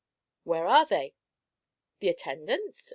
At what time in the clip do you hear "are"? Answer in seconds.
0.65-0.83